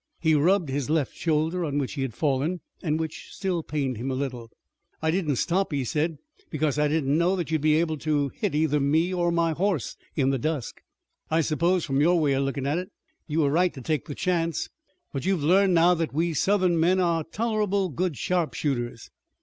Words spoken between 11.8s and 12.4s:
from your way